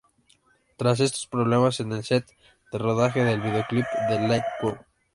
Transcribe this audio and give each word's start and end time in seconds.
Tras 0.77 0.99
esto, 0.99 1.29
problemas 1.29 1.79
en 1.79 1.91
el 1.91 2.03
"set" 2.03 2.25
de 2.71 2.79
rodaje 2.79 3.23
del 3.23 3.39
videoclip 3.39 3.85
de 4.09 4.19
"Like 4.27 4.47
Wow! 4.63 4.79